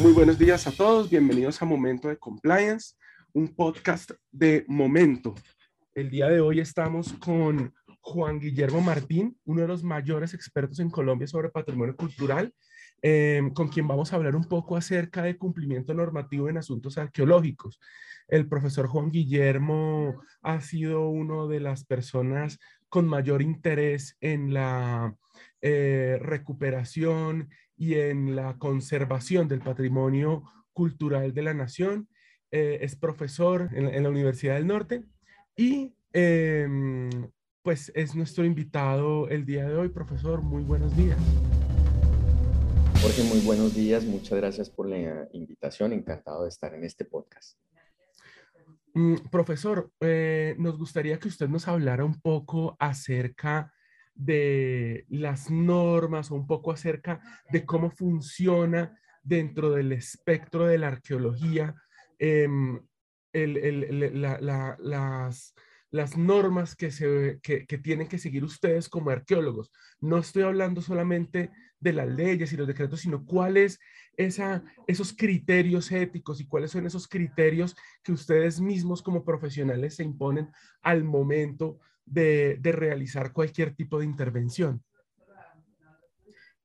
Muy 0.00 0.12
buenos 0.12 0.38
días 0.38 0.66
a 0.66 0.72
todos, 0.72 1.10
bienvenidos 1.10 1.60
a 1.60 1.66
Momento 1.66 2.08
de 2.08 2.16
Compliance, 2.16 2.94
un 3.34 3.54
podcast 3.54 4.12
de 4.32 4.64
momento. 4.66 5.34
El 5.94 6.08
día 6.08 6.26
de 6.28 6.40
hoy 6.40 6.58
estamos 6.58 7.12
con 7.12 7.74
Juan 8.00 8.40
Guillermo 8.40 8.80
Martín, 8.80 9.36
uno 9.44 9.60
de 9.60 9.68
los 9.68 9.84
mayores 9.84 10.32
expertos 10.32 10.80
en 10.80 10.88
Colombia 10.88 11.26
sobre 11.26 11.50
patrimonio 11.50 11.94
cultural, 11.96 12.54
em, 13.02 13.52
con 13.52 13.68
quien 13.68 13.86
vamos 13.86 14.10
a 14.10 14.16
hablar 14.16 14.36
un 14.36 14.44
poco 14.44 14.74
acerca 14.74 15.22
de 15.22 15.36
cumplimiento 15.36 15.92
normativo 15.92 16.48
en 16.48 16.56
asuntos 16.56 16.96
arqueológicos. 16.96 17.78
El 18.26 18.48
profesor 18.48 18.86
Juan 18.86 19.10
Guillermo 19.10 20.22
ha 20.40 20.62
sido 20.62 21.10
una 21.10 21.46
de 21.46 21.60
las 21.60 21.84
personas 21.84 22.58
con 22.88 23.06
mayor 23.06 23.42
interés 23.42 24.16
en 24.22 24.54
la 24.54 25.14
eh, 25.60 26.18
recuperación 26.22 27.50
y 27.80 27.94
en 27.94 28.36
la 28.36 28.58
conservación 28.58 29.48
del 29.48 29.60
patrimonio 29.60 30.42
cultural 30.74 31.32
de 31.32 31.40
la 31.40 31.54
nación. 31.54 32.10
Eh, 32.50 32.80
es 32.82 32.94
profesor 32.94 33.70
en, 33.72 34.02
la 34.02 34.10
Universidad 34.10 34.56
del 34.56 34.66
Norte 34.66 35.02
y 35.56 35.94
em, 36.12 37.08
pues 37.62 37.90
es 37.94 38.14
nuestro 38.14 38.44
invitado 38.44 39.30
el 39.30 39.46
día 39.46 39.66
de 39.66 39.76
hoy. 39.76 39.88
Profesor, 39.88 40.42
muy 40.42 40.62
buenos 40.62 40.94
días. 40.94 41.18
Jorge, 43.00 43.22
muy 43.22 43.40
buenos 43.40 43.74
días. 43.74 44.04
Muchas 44.04 44.38
gracias 44.38 44.68
por 44.68 44.86
la 44.86 45.26
invitación. 45.32 45.94
Encantado 45.94 46.42
de 46.42 46.50
estar 46.50 46.74
en 46.74 46.84
este 46.84 47.06
podcast. 47.06 47.58
Mm, 48.92 49.14
profesor, 49.30 49.90
eh, 50.00 50.54
nos 50.58 50.76
gustaría 50.76 51.18
que 51.18 51.28
usted 51.28 51.48
nos 51.48 51.66
hablara 51.66 52.04
un 52.04 52.20
poco 52.20 52.76
acerca 52.78 53.72
de 54.14 55.06
las 55.08 55.50
normas 55.50 56.30
o 56.30 56.34
un 56.34 56.46
poco 56.46 56.72
acerca 56.72 57.20
de 57.50 57.64
cómo 57.64 57.90
funciona 57.90 58.98
dentro 59.22 59.70
del 59.70 59.92
espectro 59.92 60.66
de 60.66 60.78
la 60.78 60.88
arqueología 60.88 61.74
em, 62.18 62.80
las, 63.32 65.54
las 65.90 66.16
normas 66.16 66.76
que, 66.76 66.90
se, 66.90 67.40
que, 67.42 67.78
tienen 67.78 68.08
que 68.08 68.18
seguir 68.18 68.44
ustedes 68.44 68.88
como 68.88 69.10
arqueólogos. 69.10 69.70
No 70.00 70.18
estoy 70.18 70.44
hablando 70.44 70.80
solamente 70.80 71.50
de 71.80 71.92
las 71.92 72.08
leyes 72.08 72.52
y 72.52 72.56
los 72.56 72.66
decretos, 72.66 73.00
sino 73.00 73.24
cuáles 73.24 73.78
esa, 74.16 74.62
esos 74.86 75.12
criterios 75.12 75.90
éticos 75.90 76.40
y 76.40 76.46
cuáles 76.46 76.70
son 76.70 76.86
esos 76.86 77.08
criterios 77.08 77.74
que 78.02 78.12
ustedes 78.12 78.60
mismos 78.60 79.02
como 79.02 79.24
profesionales 79.24 79.96
se 79.96 80.04
imponen 80.04 80.50
al 80.82 81.04
momento 81.04 81.80
de, 82.06 82.58
realizar 82.62 83.32
cualquier 83.32 83.74
tipo 83.74 83.98
de 83.98 84.04
intervención. 84.06 84.82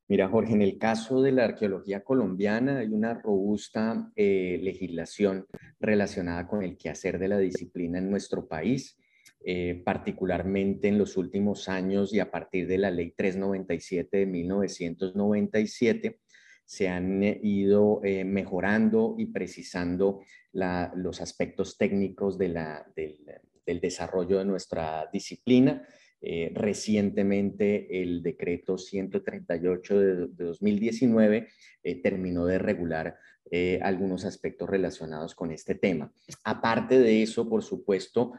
Mira, 0.07 0.27
Jorge, 0.29 0.53
en 0.53 0.61
el 0.61 0.77
caso 0.77 1.21
de 1.23 1.31
la 1.31 1.45
arqueología 1.45 2.03
colombiana 2.03 2.77
hay 2.79 2.89
una 2.89 3.15
robusta 3.15 4.11
eh, 4.15 4.59
legislación 4.61 5.47
relacionada 5.79 6.47
con 6.47 6.63
el 6.63 6.77
quehacer 6.77 7.17
de 7.17 7.27
la 7.27 7.39
disciplina 7.39 7.97
en 7.97 8.11
nuestro 8.11 8.47
país, 8.47 8.99
eh, 9.43 9.81
particularmente 9.83 10.89
en 10.89 10.99
los 10.99 11.17
últimos 11.17 11.67
años 11.69 12.13
y 12.13 12.19
a 12.19 12.29
partir 12.29 12.67
de 12.67 12.77
la 12.77 12.91
ley 12.91 13.13
397 13.17 14.17
de 14.17 14.25
1997, 14.27 16.19
se 16.63 16.87
han 16.87 17.23
eh, 17.23 17.39
ido 17.41 18.01
mejorando 18.25 19.15
y 19.17 19.27
precisando 19.27 20.21
los 20.53 21.19
aspectos 21.19 21.77
técnicos 21.77 22.37
de 22.37 22.49
la, 22.49 22.85
del, 22.95 23.17
del 23.65 23.79
desarrollo 23.79 24.39
de 24.39 24.45
nuestra 24.45 25.09
disciplina. 25.11 25.85
Eh, 26.27 26.51
recientemente 26.55 28.01
el 28.01 28.23
decreto 28.23 28.79
138 28.79 29.99
de, 29.99 30.27
2019 30.29 31.47
eh, 31.83 32.01
terminó 32.01 32.47
de 32.47 32.57
regular 32.57 33.15
eh, 33.51 33.79
algunos 33.83 34.25
aspectos 34.25 34.67
relacionados 34.67 35.35
con 35.35 35.51
este 35.51 35.75
tema. 35.75 36.11
Aparte 36.43 36.97
de 36.97 37.21
eso, 37.21 37.47
por 37.47 37.61
supuesto, 37.61 38.33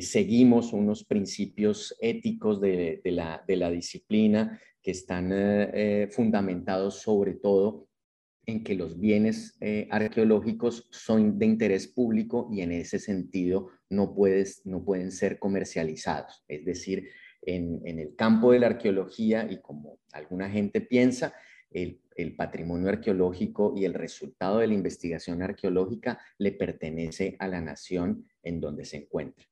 seguimos 0.00 0.72
unos 0.72 1.04
principios 1.04 1.94
éticos 2.00 2.58
de, 2.62 3.02
la, 3.04 3.44
de 3.46 3.56
la, 3.56 3.70
disciplina 3.70 4.58
que 4.80 4.92
están 4.92 5.30
fundamentados 6.10 7.02
sobre 7.02 7.34
todo 7.34 7.88
en 8.46 8.64
que 8.64 8.74
los 8.74 8.98
bienes 8.98 9.58
arqueológicos 9.90 10.88
son 10.90 11.38
de 11.38 11.44
interés 11.44 11.88
público 11.88 12.48
y 12.50 12.62
en 12.62 12.72
ese 12.72 12.98
sentido 12.98 13.68
no, 13.92 14.14
puedes, 14.14 14.64
no 14.66 14.84
pueden 14.84 15.12
ser 15.12 15.38
comercializados. 15.38 16.44
Es 16.48 16.64
decir, 16.64 17.10
en, 17.42 17.80
el 17.84 18.16
campo 18.16 18.52
de 18.52 18.60
la 18.60 18.68
arqueología 18.68 19.46
y 19.50 19.60
como 19.60 19.98
alguna 20.12 20.48
gente 20.48 20.80
piensa, 20.80 21.34
el, 21.70 22.00
el, 22.16 22.34
patrimonio 22.34 22.88
arqueológico 22.88 23.74
y 23.76 23.84
el 23.84 23.94
resultado 23.94 24.58
de 24.58 24.66
la 24.66 24.74
investigación 24.74 25.42
arqueológica 25.42 26.18
le 26.38 26.52
pertenece 26.52 27.36
a 27.38 27.48
la 27.48 27.60
nación 27.60 28.26
en 28.42 28.60
donde 28.60 28.84
se 28.84 28.98
encuentra. 28.98 29.46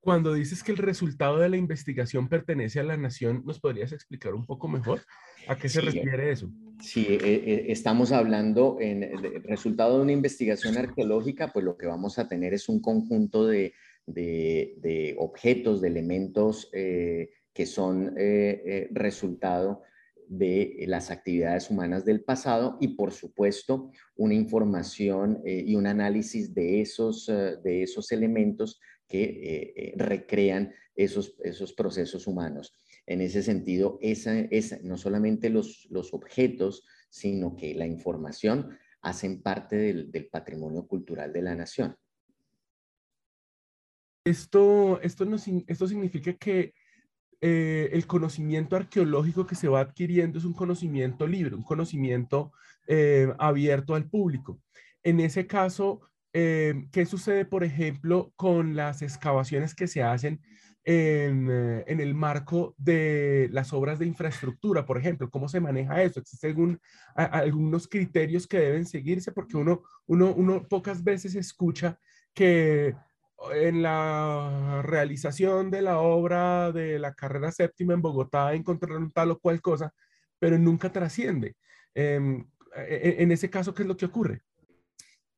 Cuando 0.00 0.32
dices 0.32 0.64
que 0.64 0.72
el 0.72 0.78
resultado 0.78 1.38
de 1.38 1.48
la 1.48 1.56
investigación 1.56 2.28
pertenece 2.28 2.80
a 2.80 2.82
la 2.82 2.96
nación, 2.96 3.42
¿nos 3.46 3.60
podrías 3.60 3.92
explicar 3.92 4.34
un 4.34 4.44
poco 4.44 4.66
mejor 4.68 5.02
a 5.46 5.56
qué 5.56 5.68
se 5.68 5.80
refiere 5.80 6.32
eso? 6.32 6.50
Sí, 6.82 7.06
eh, 7.08 7.18
eh, 7.22 7.64
estamos 7.68 8.12
hablando 8.12 8.76
en 8.80 9.04
el 9.04 9.42
resultado 9.44 9.96
de 9.96 10.02
una 10.02 10.12
investigación 10.12 10.76
arqueológica, 10.76 11.52
pues 11.52 11.64
lo 11.64 11.76
que 11.76 11.86
vamos 11.86 12.18
a 12.18 12.28
tener 12.28 12.52
es 12.54 12.68
un 12.68 12.80
conjunto 12.80 13.46
de, 13.46 13.72
de, 14.06 15.14
objetos, 15.18 15.80
de 15.80 15.88
elementos 15.88 16.68
eh, 16.72 17.30
que 17.54 17.66
son 17.66 18.14
resultado 18.90 19.82
de 20.26 20.84
las 20.88 21.10
actividades 21.10 21.70
humanas 21.70 22.04
del 22.04 22.24
pasado 22.24 22.78
y 22.80 22.88
por 22.88 23.12
supuesto 23.12 23.90
una 24.16 24.34
información 24.34 25.42
y 25.44 25.74
un 25.74 25.86
análisis 25.86 26.54
de 26.54 26.80
esos, 26.80 27.26
de 27.26 27.82
esos 27.82 28.10
elementos 28.12 28.80
que 29.12 29.24
eh, 29.24 29.72
eh, 29.76 29.94
recrean 29.96 30.72
esos, 30.96 31.36
esos 31.44 31.74
procesos 31.74 32.26
humanos. 32.26 32.81
En 33.06 33.20
ese 33.20 33.42
sentido, 33.42 33.98
no 34.82 34.96
solamente 34.96 35.50
los, 35.50 35.88
objetos, 36.12 36.86
sino 37.10 37.56
que 37.56 37.74
la 37.74 37.86
información 37.86 38.78
hacen 39.00 39.42
parte 39.42 39.76
del, 39.76 40.28
patrimonio 40.30 40.86
cultural 40.86 41.32
de 41.32 41.42
la 41.42 41.54
nación. 41.54 41.96
Esto, 44.24 45.00
esto, 45.02 45.24
no, 45.24 45.36
esto 45.66 45.88
significa 45.88 46.32
que 46.34 46.74
eh, 47.40 47.90
el 47.92 48.06
conocimiento 48.06 48.76
arqueológico 48.76 49.44
que 49.46 49.56
se 49.56 49.66
va 49.66 49.80
adquiriendo 49.80 50.38
es 50.38 50.44
un 50.44 50.52
conocimiento 50.52 51.26
libre, 51.26 51.56
un 51.56 51.64
conocimiento 51.64 52.52
abierto 53.38 53.94
al 53.94 54.08
público. 54.08 54.60
En 55.02 55.20
ese 55.20 55.46
caso, 55.46 56.00
eh, 56.32 56.86
¿qué 56.92 57.04
sucede, 57.04 57.44
por 57.44 57.64
ejemplo, 57.64 58.32
con 58.36 58.74
las 58.74 59.02
excavaciones 59.02 59.74
que 59.74 59.86
se 59.86 60.02
hacen 60.02 60.40
en, 60.84 61.48
eh, 61.50 61.84
en, 61.86 62.00
el 62.00 62.14
marco 62.14 62.74
de 62.78 63.48
las 63.52 63.72
obras 63.72 63.98
de 63.98 64.06
infraestructura, 64.06 64.84
por 64.84 64.98
ejemplo? 64.98 65.30
¿Cómo 65.30 65.48
se 65.48 65.60
maneja 65.60 66.02
eso? 66.02 66.20
¿Existen 66.20 66.80
algunos 67.14 67.88
criterios 67.88 68.46
que 68.46 68.58
deben 68.58 68.86
seguirse? 68.86 69.32
Porque 69.32 69.56
uno, 69.56 69.82
uno, 70.06 70.32
uno 70.34 70.66
pocas 70.68 71.04
veces 71.04 71.34
escucha 71.34 71.98
que 72.34 72.94
en 73.54 73.82
la 73.82 74.82
realización 74.84 75.70
de 75.70 75.82
la 75.82 75.98
obra 75.98 76.72
de 76.72 76.98
la 76.98 77.14
carrera 77.14 77.50
séptima 77.52 77.94
en 77.94 78.02
Bogotá 78.02 78.54
encontraron 78.54 79.10
tal 79.10 79.32
o 79.32 79.38
cual 79.38 79.60
cosa, 79.60 79.92
pero 80.38 80.58
nunca 80.58 80.92
trasciende. 80.92 81.56
Em, 81.94 82.46
e, 82.76 83.16
e, 83.18 83.22
en 83.22 83.32
ese 83.32 83.50
caso, 83.50 83.74
¿qué 83.74 83.82
es 83.82 83.88
lo 83.88 83.96
que 83.96 84.06
ocurre? 84.06 84.42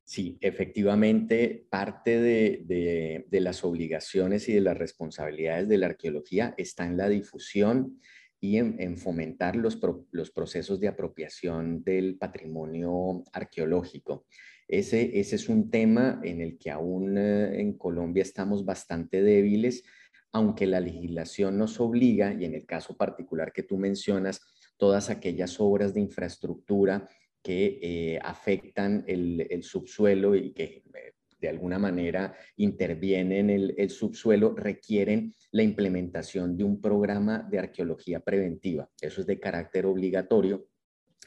Sí, 0.07 0.37
efectivamente, 0.43 1.67
parte 1.71 2.21
de, 2.21 3.27
las 3.31 3.65
obligaciones 3.65 4.49
y 4.51 4.53
de 4.53 4.61
las 4.61 4.77
responsabilidades 4.77 5.67
de 5.67 5.79
la 5.79 5.87
arqueología 5.87 6.55
está 6.59 6.85
en 6.85 6.99
la 6.99 7.09
difusión 7.09 8.01
y 8.39 8.59
en, 8.59 8.99
fomentar 8.99 9.57
los, 9.57 9.81
procesos 10.35 10.79
de 10.79 10.89
apropiación 10.89 11.83
del 11.83 12.19
patrimonio 12.19 13.25
arqueológico. 13.33 14.27
Ese, 14.69 15.19
es 15.19 15.49
un 15.49 15.71
tema 15.71 16.21
en 16.23 16.43
el 16.43 16.59
que 16.59 16.71
aún 16.71 17.17
eh, 17.17 17.61
en 17.61 17.79
Colombia 17.79 18.23
estamos 18.23 18.65
bastante 18.65 19.23
débiles, 19.23 19.85
aunque 20.33 20.67
la 20.67 20.81
legislación 20.81 21.57
nos 21.57 21.81
obliga, 21.81 22.35
y 22.35 22.45
en 22.45 22.55
el 22.55 22.67
caso 22.67 22.95
particular 22.97 23.53
que 23.53 23.63
tú 23.63 23.79
mencionas, 23.79 24.43
todas 24.77 25.09
aquellas 25.09 25.61
obras 25.61 25.95
de 25.95 26.01
infraestructura 26.01 27.09
que 27.45 27.79
eh, 27.83 28.19
afectan 28.23 29.05
el, 29.07 29.63
subsuelo 29.63 30.35
y 30.35 30.53
que 30.55 30.83
eh, 30.95 31.13
de 31.39 31.49
alguna 31.51 31.79
manera 31.79 32.35
intervienen 32.57 33.51
en 33.51 33.75
el, 33.77 33.91
subsuelo 33.91 34.55
requieren 34.57 35.35
la 35.53 35.63
implementación 35.63 36.57
de 36.57 36.65
un 36.65 36.81
programa 36.81 37.47
de 37.51 37.59
arqueología 37.59 38.21
preventiva. 38.21 38.89
Eso 38.99 39.21
es 39.21 39.27
de 39.27 39.39
carácter 39.39 39.85
obligatorio 39.85 40.67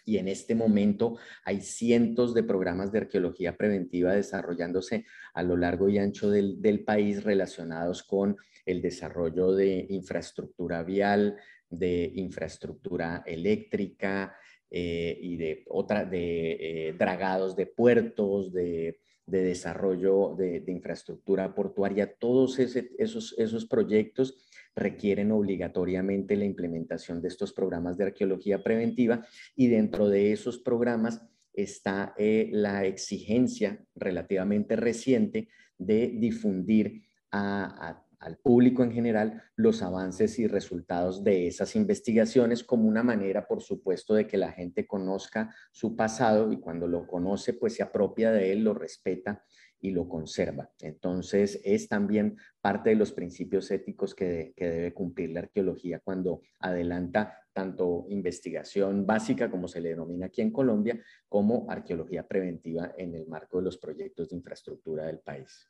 y 0.06 0.18
en 0.18 0.28
este 0.28 0.56
momento 0.56 1.18
hay 1.46 1.62
cientos 1.62 2.34
de 2.34 2.42
programas 2.42 2.92
de 2.92 3.00
arqueología 3.00 3.56
preventiva 3.56 4.16
desarrollándose 4.16 5.06
a 5.36 5.44
lo 5.44 5.56
largo 5.56 5.88
y 5.88 6.00
ancho 6.00 6.32
del, 6.32 6.84
país 6.84 7.24
relacionados 7.24 8.02
con 8.02 8.38
el 8.66 8.82
desarrollo 8.82 9.52
de 9.52 9.86
infraestructura 9.90 10.82
vial, 10.82 11.36
de 11.70 12.12
infraestructura 12.16 13.22
eléctrica, 13.26 14.36
y 14.70 15.38
de, 15.38 15.64
otra, 15.68 16.06
de 16.06 16.94
dragados 16.98 17.56
de 17.56 17.68
puertos, 17.68 18.52
de 18.52 19.00
de 19.28 19.44
desarrollo 19.44 20.36
de, 20.36 20.64
infraestructura 20.68 21.54
portuaria, 21.54 22.16
todos 22.18 22.58
esos, 22.60 23.36
esos 23.38 23.66
proyectos 23.66 24.48
requieren 24.74 25.32
obligatoriamente 25.32 26.38
la 26.38 26.46
implementación 26.46 27.22
de 27.22 27.28
estos 27.28 27.52
programas 27.52 27.98
de 27.98 28.06
arqueología 28.06 28.64
preventiva 28.64 29.26
y 29.56 29.68
dentro 29.68 30.08
de 30.08 30.32
esos 30.32 30.60
programas 30.60 31.22
está 31.54 32.14
eh, 32.18 32.50
la 32.54 32.86
exigencia 32.86 33.84
relativamente 33.96 34.76
reciente 34.76 35.50
de 35.78 36.08
difundir 36.08 37.04
a, 37.32 38.04
al 38.20 38.38
público 38.38 38.84
en 38.84 38.92
general 38.92 39.44
los 39.56 39.82
avances 39.82 40.40
y 40.40 40.48
resultados 40.48 41.24
de 41.24 41.48
esas 41.48 41.76
investigaciones 41.76 42.64
como 42.64 42.88
una 42.88 43.04
manera, 43.04 43.48
por 43.48 43.62
supuesto, 43.62 44.16
de 44.16 44.28
que 44.28 44.38
la 44.38 44.52
gente 44.52 44.88
conozca 44.88 45.54
su 45.72 45.96
pasado 45.96 46.52
y 46.52 46.60
cuando 46.60 46.88
lo 46.88 47.06
conoce, 47.08 47.54
pues 47.54 47.76
se 47.76 47.84
apropia 47.84 48.32
de 48.32 48.52
él, 48.52 48.64
lo 48.64 48.74
respeta 48.74 49.44
y 49.80 49.92
lo 49.92 50.08
conserva. 50.08 50.72
Entonces, 50.82 51.62
es 51.64 51.88
también 51.88 52.38
parte 52.62 52.90
de 52.90 52.96
los 52.96 53.12
principios 53.12 53.70
éticos 53.72 54.16
que, 54.16 54.54
debe 54.58 54.94
cumplir 54.94 55.32
la 55.32 55.42
arqueología 55.42 56.00
cuando 56.00 56.42
adelanta 56.60 57.38
tanto 57.54 58.06
investigación 58.10 59.06
básica, 59.06 59.50
como 59.50 59.68
se 59.68 59.82
le 59.82 59.90
denomina 59.90 60.28
aquí 60.28 60.42
en 60.42 60.52
Colombia, 60.52 61.00
como 61.28 61.70
arqueología 61.70 62.28
preventiva 62.28 62.94
en 62.98 63.16
el 63.16 63.28
marco 63.28 63.58
de 63.58 63.64
los 63.64 63.78
proyectos 63.78 64.30
de 64.30 64.36
infraestructura 64.36 65.06
del 65.06 65.20
país. 65.20 65.68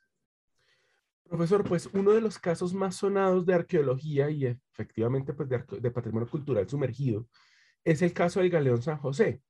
Profesor, 1.28 1.62
pues 1.62 1.90
uno 1.92 2.12
de 2.12 2.22
los 2.22 2.38
casos 2.38 2.72
más 2.72 2.96
sonados 2.96 3.44
de 3.44 3.52
arqueología 3.52 4.30
y 4.30 4.46
efectivamente 4.46 5.34
pues 5.34 5.48
de, 5.50 5.90
patrimonio 5.90 6.28
cultural 6.28 6.66
sumergido 6.66 7.28
es 7.84 8.00
el 8.00 8.14
caso 8.14 8.40
del 8.40 8.48
Galeón 8.48 8.80
San 8.80 8.96
José, 8.96 9.42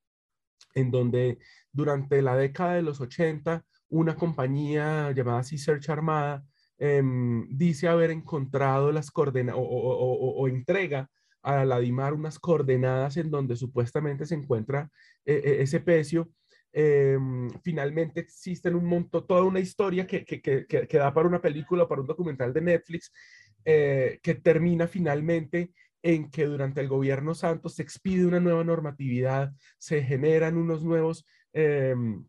en 0.74 0.90
donde 0.90 1.38
durante 1.70 2.20
la 2.20 2.36
década 2.36 2.74
de 2.74 2.82
los 2.82 3.00
80 3.00 3.64
una 3.90 4.16
compañía 4.16 5.12
llamada 5.12 5.44
Sea 5.44 5.58
Search 5.58 5.88
Armada 5.88 6.44
em, 6.78 7.46
dice 7.56 7.86
haber 7.86 8.10
encontrado 8.10 8.90
las 8.90 9.12
coordenadas 9.12 9.60
o, 9.64 10.48
entrega 10.48 11.08
a 11.42 11.64
la 11.64 11.78
DIMAR 11.78 12.12
unas 12.12 12.40
coordenadas 12.40 13.16
en 13.18 13.30
donde 13.30 13.54
supuestamente 13.54 14.26
se 14.26 14.34
encuentra 14.34 14.90
eh, 15.24 15.40
eh, 15.44 15.56
ese 15.60 15.78
pecio 15.78 16.28
Em, 16.72 17.48
finalmente 17.62 18.20
existen 18.20 18.74
un 18.74 18.84
montón, 18.84 19.26
toda 19.26 19.42
una 19.42 19.60
historia 19.60 20.06
que, 20.06 20.24
que, 20.24 20.40
que, 20.40 20.66
que, 20.66 20.98
da 20.98 21.14
para 21.14 21.28
una 21.28 21.40
película 21.40 21.84
o 21.84 21.88
para 21.88 22.02
un 22.02 22.06
documental 22.06 22.52
de 22.52 22.60
Netflix, 22.60 23.12
eh, 23.64 24.20
que 24.22 24.34
termina 24.34 24.86
finalmente 24.86 25.72
en 26.02 26.30
que 26.30 26.44
durante 26.44 26.80
el 26.80 26.88
gobierno 26.88 27.34
Santos 27.34 27.74
se 27.74 27.82
expide 27.82 28.26
una 28.26 28.40
nueva 28.40 28.64
normatividad, 28.64 29.52
se 29.78 30.02
generan 30.02 30.56
unos 30.56 30.84
nuevos, 30.84 31.26
em, 31.52 32.24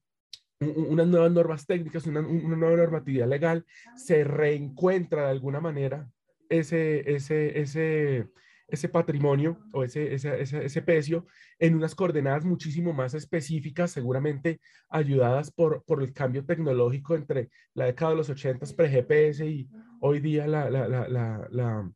unas 0.59 1.07
nuevas 1.07 1.31
normas 1.31 1.65
técnicas, 1.65 2.07
una, 2.07 2.21
una, 2.21 2.55
nueva 2.55 2.77
normatividad 2.77 3.27
legal, 3.27 3.65
se 3.95 4.23
reencuentra 4.23 5.25
de 5.25 5.31
alguna 5.31 5.61
manera 5.61 6.09
ese, 6.49 7.09
ese, 7.13 7.59
ese, 7.59 8.27
ese 8.71 8.89
patrimonio 8.89 9.57
o 9.73 9.83
ese, 9.83 10.13
ese, 10.13 10.41
ese, 10.41 10.81
pecio 10.81 11.25
en 11.57 11.75
unas 11.75 11.95
coordenadas 11.95 12.45
muchísimo 12.45 12.93
más 12.93 13.13
específicas, 13.13 13.91
seguramente 13.91 14.59
ayudadas 14.89 15.51
por, 15.51 15.83
por 15.85 16.01
el 16.01 16.13
cambio 16.13 16.45
tecnológico 16.45 17.15
entre 17.15 17.49
la 17.73 17.85
década 17.85 18.11
de 18.11 18.17
los 18.17 18.29
80 18.29 18.65
pre-GPS 18.75 19.45
y 19.45 19.69
hoy 20.01 20.19
día 20.19 20.47
la, 20.47 20.69
la, 20.69 20.87
la, 20.87 21.91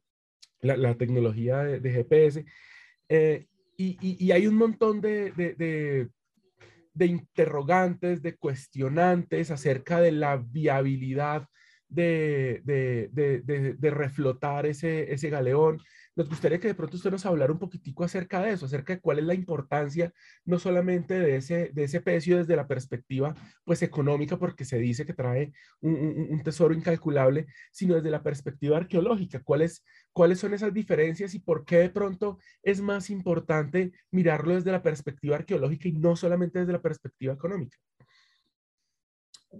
la 0.63 0.95
tecnología 0.95 1.57
de, 1.63 1.91
GPS. 1.91 2.45
Eh, 3.09 3.47
y, 3.77 3.97
y, 3.99 4.31
hay 4.31 4.47
un 4.47 4.55
montón 4.55 5.01
de, 5.01 5.31
de, 5.31 6.09
de, 6.93 7.05
interrogantes, 7.05 8.21
de 8.21 8.35
cuestionantes 8.37 9.51
acerca 9.51 9.99
de 9.99 10.11
la 10.11 10.37
viabilidad 10.37 11.47
de, 11.89 12.61
de, 12.63 13.91
reflotar 13.91 14.65
ese, 14.65 15.11
ese 15.11 15.29
galeón, 15.29 15.79
nos 16.15 16.29
gustaría 16.29 16.59
que 16.59 16.67
de 16.67 16.75
pronto 16.75 16.97
usted 16.97 17.11
nos 17.11 17.25
hablara 17.25 17.51
un 17.51 17.59
poquitico 17.59 18.03
acerca 18.03 18.41
de 18.41 18.51
eso, 18.51 18.65
acerca 18.65 18.93
de 18.93 19.01
cuál 19.01 19.19
es 19.19 19.25
la 19.25 19.33
importancia 19.33 20.13
no 20.45 20.59
solamente 20.59 21.19
de 21.19 21.37
ese, 21.37 21.71
de 21.73 21.83
ese 21.85 22.01
desde 22.01 22.55
la 22.55 22.67
perspectiva 22.67 23.35
pues 23.63 23.81
económica, 23.81 24.37
porque 24.37 24.65
se 24.65 24.77
dice 24.77 25.05
que 25.05 25.13
trae 25.13 25.53
un, 25.81 26.41
tesoro 26.43 26.73
incalculable, 26.73 27.47
sino 27.71 27.95
desde 27.95 28.11
la 28.11 28.23
perspectiva 28.23 28.77
arqueológica, 28.77 29.41
cuáles, 29.43 29.83
cuáles 30.11 30.39
son 30.39 30.53
esas 30.53 30.73
diferencias 30.73 31.33
y 31.33 31.39
por 31.39 31.65
qué 31.65 31.77
de 31.77 31.89
pronto 31.89 32.37
es 32.61 32.81
más 32.81 33.09
importante 33.09 33.91
mirarlo 34.11 34.55
desde 34.55 34.71
la 34.71 34.83
perspectiva 34.83 35.37
arqueológica 35.37 35.87
y 35.87 35.93
no 35.93 36.15
solamente 36.15 36.59
desde 36.59 36.73
la 36.73 36.81
perspectiva 36.81 37.33
económica. 37.33 37.77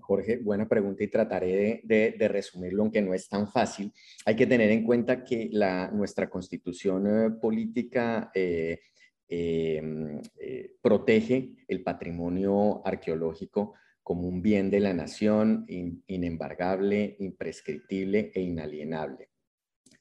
Jorge, 0.02 0.38
buena 0.38 0.68
pregunta 0.68 1.04
y 1.04 1.08
trataré 1.08 1.82
de, 1.84 2.28
resumirlo, 2.28 2.84
aunque 2.84 3.02
no 3.02 3.14
es 3.14 3.28
tan 3.28 3.48
fácil. 3.48 3.92
Hay 4.26 4.36
que 4.36 4.48
tener 4.48 4.72
en 4.72 4.84
cuenta 4.84 5.24
que 5.24 5.50
nuestra 5.94 6.30
constitución 6.30 7.08
eh, 7.08 7.30
política 7.32 8.32
eh, 8.34 8.80
eh, 9.28 10.76
protege 10.82 11.54
el 11.68 11.84
patrimonio 11.84 12.86
arqueológico 12.86 13.74
como 14.02 14.28
un 14.28 14.42
bien 14.42 14.70
de 14.70 14.82
la 14.82 14.94
nación 14.94 15.66
inembargable, 15.68 17.16
imprescriptible 17.20 18.32
e 18.34 18.42
inalienable. 18.42 19.30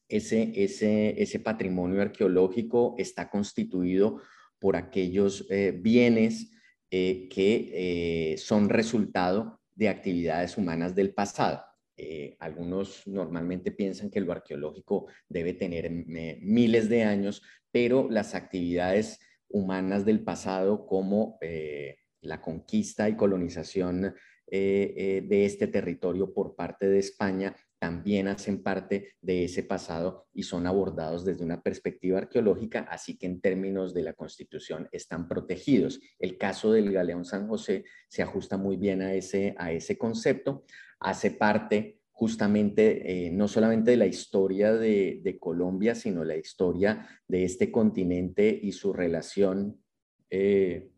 Ese, 0.09 0.53
ese, 0.57 1.23
ese 1.23 1.39
patrimonio 1.39 2.03
arqueológico 2.03 2.97
está 2.99 3.31
constituido 3.31 4.21
por 4.59 4.77
aquellos 4.77 5.47
bienes 5.81 6.51
que 6.91 8.35
son 8.39 8.69
resultado 8.69 9.62
de 9.75 9.89
actividades 9.89 10.57
humanas 10.57 10.95
del 10.95 11.15
pasado. 11.15 11.63
Eh, 11.97 12.37
algunos 12.41 13.07
normalmente 13.07 13.71
piensan 13.71 14.11
que 14.11 14.21
lo 14.21 14.33
arqueológico 14.33 15.07
debe 15.29 15.55
tener 15.55 15.91
miles 15.91 16.89
de 16.89 17.05
años, 17.05 17.43
pero 17.71 18.09
las 18.11 18.35
actividades 18.35 19.21
humanas 19.49 20.05
del 20.05 20.25
pasado 20.25 20.87
como 20.87 21.39
eh, 21.41 21.99
la 22.23 22.41
conquista 22.41 23.09
y 23.09 23.17
colonización 23.17 24.15
eh, 24.47 25.25
de 25.27 25.45
este 25.45 25.67
territorio 25.67 26.33
por 26.33 26.55
parte 26.55 26.89
de 26.89 26.99
España 26.99 27.55
también 27.83 28.29
hacen 28.29 28.63
parte 28.63 29.17
de 29.21 29.43
ese 29.43 29.65
pasado 29.65 30.29
y 30.33 30.45
son 30.45 30.69
abordados 30.69 31.25
desde 31.25 31.43
una 31.43 31.65
perspectiva 31.65 32.19
arqueológica, 32.19 32.87
así 32.89 33.19
que 33.19 33.27
en 33.27 33.41
términos 33.41 33.93
de 33.93 34.05
la 34.05 34.13
Constitución 34.13 34.89
están 34.93 35.27
protegidos. 35.27 35.99
El 36.21 36.39
caso 36.39 36.71
del 36.71 36.93
Galeón 36.93 37.25
San 37.25 37.49
José 37.49 37.85
se 38.07 38.23
ajusta 38.23 38.57
muy 38.57 38.77
bien 38.77 39.03
a 39.03 39.15
ese, 39.15 39.57
a 39.59 39.73
ese 39.73 39.99
concepto, 39.99 40.65
hace 41.01 41.33
parte 41.33 41.99
justamente 42.13 43.27
eh, 43.27 43.33
no 43.33 43.49
solamente 43.49 43.91
de 43.91 43.97
la 43.97 44.07
historia 44.07 44.73
de, 44.73 45.37
Colombia, 45.41 45.97
sino 45.97 46.23
la 46.23 46.37
historia 46.37 47.09
de 47.27 47.43
este 47.43 47.73
continente 47.73 48.61
y 48.63 48.71
su 48.71 48.93
relación 48.93 49.83
eh, 50.31 50.89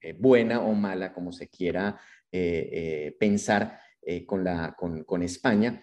eh, 0.00 0.16
buena 0.18 0.62
o 0.62 0.74
mala, 0.74 1.12
como 1.12 1.30
se 1.30 1.48
quiera 1.48 1.96
pensar 3.20 3.78
con, 4.26 4.42
la, 4.44 4.74
con, 4.76 5.04
con 5.04 5.22
España, 5.22 5.80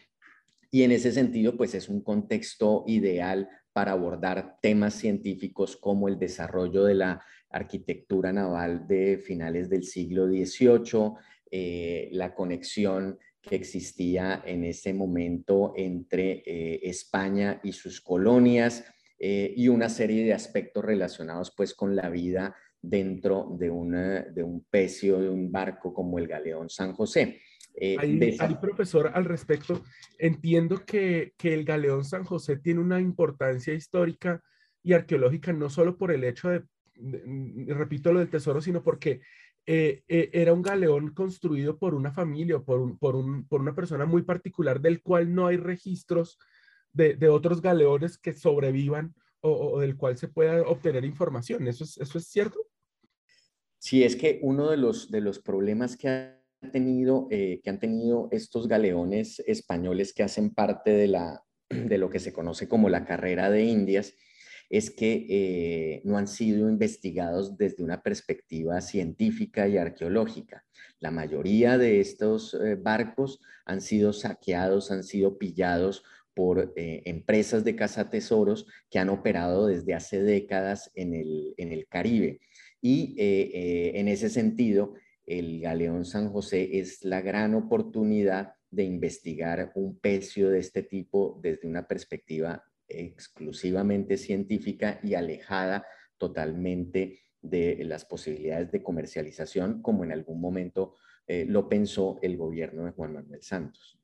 y 0.75 0.83
en 0.83 0.91
ese 0.91 1.13
sentido, 1.13 1.55
pues 1.55 1.73
es 1.73 1.87
un 1.87 2.01
contexto 2.01 2.83
ideal 2.85 3.47
para 3.71 3.93
abordar 3.93 4.57
temas 4.61 4.95
científicos 4.95 5.77
como 5.77 6.09
el 6.09 6.19
desarrollo 6.19 6.83
de 6.83 6.95
la 6.95 7.23
arquitectura 7.49 8.33
naval 8.33 8.85
de 8.85 9.17
finales 9.17 9.69
del 9.69 9.85
siglo 9.85 10.27
XVIII, 10.27 11.13
eh, 11.49 12.09
la 12.11 12.35
conexión 12.35 13.17
que 13.41 13.55
existía 13.55 14.43
en 14.45 14.65
ese 14.65 14.93
momento 14.93 15.71
entre 15.77 16.43
eh, 16.45 16.81
España 16.83 17.61
y 17.63 17.71
sus 17.71 18.01
colonias 18.01 18.83
eh, 19.17 19.53
y 19.55 19.69
una 19.69 19.87
serie 19.87 20.25
de 20.25 20.33
aspectos 20.33 20.83
relacionados 20.83 21.53
pues 21.55 21.73
con 21.73 21.95
la 21.95 22.09
vida 22.09 22.53
dentro 22.89 23.55
de, 23.57 23.67
de 24.33 24.43
un 24.43 24.65
pecio, 24.69 25.19
de 25.19 25.29
un 25.29 25.51
barco 25.51 25.93
como 25.93 26.19
el 26.19 26.27
Galeón 26.27 26.69
San 26.69 26.93
José. 26.93 27.41
Eh, 27.77 27.97
ahí, 27.99 28.55
profesor, 28.61 29.11
al 29.13 29.25
respecto, 29.25 29.83
entiendo 30.17 30.85
que, 30.85 31.33
que, 31.37 31.53
el 31.53 31.65
Galeón 31.65 32.05
San 32.05 32.23
José 32.23 32.57
tiene 32.57 32.79
una 32.79 33.01
importancia 33.01 33.73
histórica 33.73 34.41
y 34.81 34.93
arqueológica, 34.93 35.51
no 35.51 35.69
solo 35.69 35.97
por 35.97 36.11
el 36.11 36.23
hecho 36.23 36.49
de, 36.49 36.63
repito 37.67 38.13
lo 38.13 38.19
del 38.19 38.29
tesoro, 38.29 38.61
sino 38.61 38.81
porque 38.81 39.21
eh, 39.65 40.03
eh, 40.07 40.29
era 40.31 40.53
un 40.53 40.61
galeón 40.61 41.13
construido 41.13 41.77
por 41.77 41.95
una 41.95 42.11
familia 42.11 42.57
o 42.57 42.63
por, 42.63 42.79
un, 42.79 42.97
por, 42.97 43.15
un, 43.15 43.47
por, 43.47 43.61
una 43.61 43.75
persona 43.75 44.05
muy 44.05 44.21
particular 44.21 44.79
del 44.79 45.01
cual 45.01 45.33
no 45.33 45.47
hay 45.47 45.57
registros 45.57 46.37
de, 46.93 47.15
de 47.15 47.29
otros 47.29 47.61
galeones 47.61 48.17
que 48.17 48.33
sobrevivan 48.33 49.15
o, 49.41 49.51
o, 49.51 49.79
del 49.79 49.97
cual 49.97 50.17
se 50.17 50.27
pueda 50.27 50.61
obtener 50.61 51.03
información. 51.03 51.67
¿Eso 51.67 51.83
es, 51.83 51.97
¿Eso 51.97 52.17
es 52.19 52.27
cierto? 52.27 52.59
Sí, 53.85 54.03
es 54.03 54.15
que 54.15 54.39
uno 54.41 54.71
de 54.71 54.77
los, 54.77 55.11
de 55.11 55.21
los 55.21 55.37
problemas 55.37 55.95
que 55.95 56.07
tenido, 56.71 57.27
eh, 57.29 57.61
que 57.63 57.69
han 57.69 57.77
tenido 57.77 58.29
estos 58.31 58.67
galeones 58.67 59.43
españoles 59.45 60.11
que 60.11 60.23
hacen 60.23 60.55
parte 60.55 60.89
de, 60.89 61.07
la, 61.07 61.43
de 61.69 61.99
lo 61.99 62.09
que 62.09 62.17
se 62.17 62.33
conoce 62.33 62.67
como 62.67 62.89
la 62.89 63.05
carrera 63.05 63.51
de 63.51 63.63
Indias, 63.63 64.15
es 64.71 64.89
que 64.89 65.27
eh, 65.29 66.01
no 66.03 66.17
han 66.17 66.27
sido 66.27 66.67
investigados 66.67 67.59
desde 67.59 67.83
una 67.83 68.01
perspectiva 68.01 68.81
científica 68.81 69.67
y 69.67 69.77
arqueológica. 69.77 70.65
La 70.99 71.11
mayoría 71.11 71.77
de 71.77 71.99
estos 71.99 72.55
eh, 72.55 72.73
barcos 72.73 73.39
han 73.65 73.81
sido 73.81 74.13
saqueados, 74.13 74.89
han 74.89 75.03
sido 75.03 75.37
pillados 75.37 76.03
por 76.33 76.73
empresas 76.75 77.63
de 77.63 77.77
cazatesoros 77.77 78.67
que 78.89 78.99
han 78.99 79.07
operado 79.07 79.67
desde 79.67 79.93
hace 79.93 80.21
décadas 80.21 80.91
en 80.93 81.13
el, 81.13 81.87
Caribe. 81.87 82.41
Y 82.87 83.15
en 83.17 84.07
ese 84.07 84.29
sentido, 84.29 84.93
el 85.25 85.59
Galeón 85.59 86.05
San 86.05 86.29
José 86.29 86.77
es 86.77 87.03
la 87.03 87.19
gran 87.21 87.55
oportunidad 87.55 88.53
de 88.69 88.83
investigar 88.83 89.71
un 89.73 89.97
pecio 89.97 90.51
de 90.51 90.59
este 90.59 90.83
tipo 90.83 91.39
desde 91.41 91.67
una 91.67 91.87
perspectiva 91.87 92.63
exclusivamente 92.87 94.17
científica 94.17 94.99
y 95.01 95.15
alejada 95.15 95.87
totalmente 96.17 97.21
de 97.41 97.83
las 97.85 98.05
posibilidades 98.05 98.71
de 98.71 98.83
comercialización, 98.83 99.81
como 99.81 100.03
en 100.03 100.11
algún 100.11 100.39
momento 100.39 100.95
eh, 101.27 101.45
lo 101.47 101.67
pensó 101.67 102.19
el 102.21 102.37
gobierno 102.37 102.85
de 102.85 102.91
Juan 102.91 103.13
Manuel 103.13 103.41
Santos. 103.41 103.99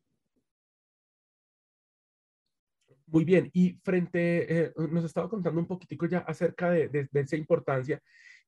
Muy 3.08 3.26
bien, 3.26 3.50
y 3.54 3.74
frente, 3.84 4.66
eh, 4.66 4.74
nos 4.90 5.04
estaba 5.04 5.30
contando 5.30 5.60
un 5.60 5.68
poquitico 5.68 6.06
ya 6.06 6.20
acerca 6.20 6.72
de, 6.72 7.10
esa 7.14 7.36
importancia 7.36 8.02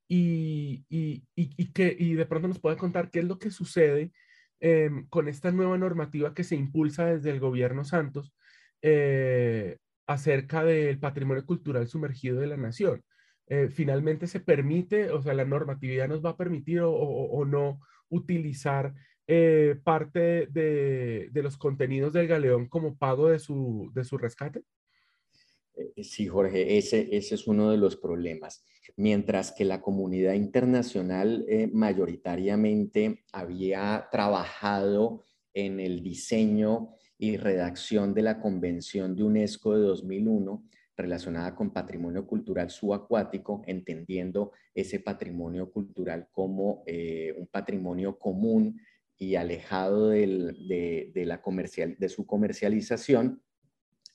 y, 0.08 0.86
y, 0.90 1.72
que, 1.74 1.96
y 1.98 2.14
de 2.16 2.26
pronto 2.26 2.48
nos 2.48 2.60
puede 2.60 2.78
contar 2.78 3.10
qué 3.10 3.20
es 3.20 3.26
lo 3.26 3.40
que 3.40 3.52
sucede 3.52 4.12
em, 4.60 5.08
con 5.08 5.28
esta 5.28 5.52
nueva 5.52 5.78
normativa 5.78 6.34
que 6.34 6.44
se 6.44 6.56
impulsa 6.56 7.06
desde 7.06 7.32
el 7.32 7.40
gobierno 7.40 7.84
Santos 7.84 8.34
eh, 8.82 9.78
acerca 10.08 10.64
del 10.64 11.00
patrimonio 11.00 11.46
cultural 11.46 11.88
sumergido 11.88 12.40
de 12.40 12.48
la 12.48 12.58
nación. 12.58 13.04
Eh, 13.48 13.70
finalmente 13.70 14.28
se 14.28 14.40
permite, 14.40 15.12
o 15.12 15.22
sea, 15.22 15.34
la 15.34 15.46
normatividad 15.46 16.08
nos 16.08 16.24
va 16.24 16.32
a 16.32 16.38
permitir 16.38 16.82
o, 16.84 17.46
no 17.46 17.80
utilizar 18.10 18.94
eh, 19.28 19.80
parte 19.84 20.48
de, 20.48 21.30
los 21.34 21.58
contenidos 21.58 22.14
del 22.14 22.28
galeón 22.28 22.68
como 22.68 22.98
pago 22.98 23.30
de 23.30 23.40
su, 23.40 23.92
de 23.94 24.04
su 24.04 24.18
rescate? 24.18 24.64
Eh, 25.76 26.04
sí, 26.04 26.28
Jorge, 26.28 26.78
ese, 26.78 27.16
ese 27.16 27.36
es 27.36 27.48
uno 27.48 27.72
de 27.72 27.78
los 27.78 27.96
problemas. 27.96 28.64
Mientras 28.96 29.52
que 29.52 29.66
la 29.66 29.82
comunidad 29.82 30.34
internacional 30.34 31.46
mayoritariamente 31.72 33.24
había 33.32 34.08
trabajado 34.12 35.24
en 35.54 35.80
el 35.80 36.04
diseño 36.04 36.92
y 37.18 37.38
redacción 37.38 38.14
de 38.14 38.22
la 38.22 38.40
Convención 38.40 39.16
de 39.16 39.24
UNESCO 39.24 39.76
de 39.76 39.82
2001 39.82 40.64
relacionada 40.96 41.56
con 41.56 41.72
patrimonio 41.72 42.26
cultural 42.28 42.70
subacuático, 42.70 43.64
entendiendo 43.66 44.52
ese 44.74 45.00
patrimonio 45.00 45.72
cultural 45.72 46.28
como 46.32 46.84
eh, 46.86 47.34
un 47.38 47.48
patrimonio 47.48 48.20
común 48.20 48.80
y 49.18 49.36
alejado 49.36 50.10
de, 50.10 51.12
la 51.16 51.42
comercial, 51.42 51.96
de 51.98 52.10
su 52.10 52.26
comercialización. 52.26 53.42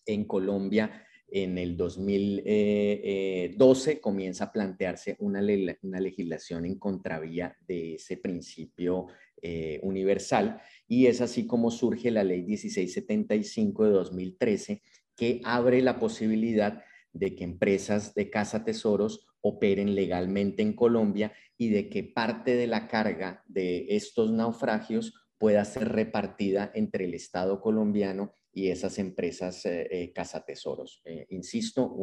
En 0.07 0.25
Colombia, 0.25 1.05
en 1.31 1.59
el 1.59 1.77
2012, 1.77 2.43
eh, 2.47 3.95
eh, 3.95 4.01
comienza 4.01 4.45
a 4.45 4.53
plantearse 4.53 5.17
una, 5.21 5.41
una 5.83 6.01
legislación 6.01 6.65
en 6.65 6.79
contravía 6.79 7.57
de 7.67 7.95
ese 7.95 8.17
principio 8.17 9.09
eh, 9.43 9.79
universal. 9.83 10.61
Y 10.87 11.07
es 11.07 11.21
así 11.21 11.47
como 11.47 11.71
surge 11.71 12.11
la 12.11 12.25
ley 12.25 12.43
1675 12.43 13.85
de 13.85 13.91
2013 13.91 14.83
que 15.15 15.41
abre 15.45 15.83
la 15.83 15.99
posibilidad 15.99 16.83
de 17.13 17.35
que 17.35 17.45
empresas 17.45 18.15
de 18.15 18.31
casa 18.31 18.65
tesoros 18.65 19.27
operen 19.41 19.95
legalmente 19.95 20.63
en 20.63 20.73
Colombia 20.73 21.33
y 21.57 21.69
de 21.71 21.89
que 21.89 22.05
parte 22.05 22.57
de 22.57 22.67
la 22.67 22.89
carga 22.89 23.45
de 23.49 23.87
estos 23.91 24.33
naufragios 24.33 25.15
pueda 25.39 25.65
ser 25.65 25.89
repartida 25.89 26.71
entre 26.75 27.05
el 27.05 27.15
Estado 27.15 27.61
colombiano 27.61 28.33
y 28.59 28.71
esas 28.71 28.99
empresas 28.99 29.65
eh, 29.67 29.87
eh, 29.91 30.13
casa 30.13 30.45
tesoros. 30.45 31.03
insisto, 31.31 31.95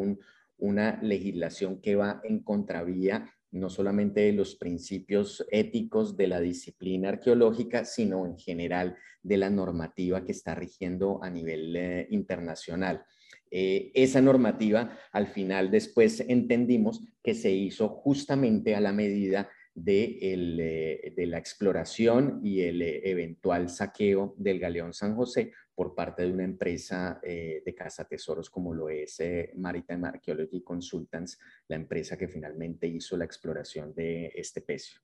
una 0.58 1.02
legislación 1.02 1.82
que 1.82 1.96
va 1.96 2.22
en 2.24 2.40
contravía 2.44 3.30
no 3.56 3.70
solamente 3.70 4.22
de 4.22 4.34
los 4.34 4.56
principios 4.56 5.46
éticos 5.50 6.18
de 6.18 6.28
la 6.28 6.42
disciplina 6.42 7.10
arqueológica, 7.10 7.86
sino 7.86 8.26
en 8.26 8.38
general 8.38 8.98
de 9.24 9.38
la 9.38 9.50
normativa 9.50 10.26
que 10.26 10.34
está 10.34 10.56
rigiendo 10.56 11.24
a 11.24 11.30
nivel 11.30 11.76
eh, 11.76 12.08
internacional. 12.12 13.06
Eh, 13.50 13.92
esa 13.94 14.22
normativa, 14.22 14.98
al 15.12 15.28
final, 15.28 15.72
después 15.72 16.20
entendimos 16.28 17.02
que 17.24 17.34
se 17.34 17.52
hizo 17.52 17.90
justamente 17.90 18.76
a 18.76 18.82
la 18.82 18.92
medida 18.92 19.50
de, 19.74 20.18
eh, 20.22 21.14
de 21.16 21.26
la 21.26 21.38
exploración 21.38 22.42
y 22.44 22.62
el 22.62 22.82
eventual 22.82 23.70
saqueo 23.70 24.36
del 24.38 24.60
galeón 24.60 24.94
San 24.94 25.16
José 25.16 25.54
por 25.76 25.94
parte 25.94 26.24
de 26.24 26.32
una 26.32 26.46
empresa 26.46 27.20
eh, 27.22 27.62
de 27.64 27.76
casa 27.76 28.06
tesoros 28.06 28.50
como 28.50 28.74
lo 28.74 28.90
es 28.90 29.20
eh, 29.20 29.52
Maritime 29.56 30.08
Archaeology 30.08 30.64
Consultants, 30.64 31.38
la 31.68 31.76
empresa 31.76 32.18
que 32.18 32.30
finalmente 32.30 32.88
hizo 32.88 33.18
la 33.18 33.26
exploración 33.26 33.94
de 33.94 34.32
este 34.34 34.62
pecio. 34.62 35.02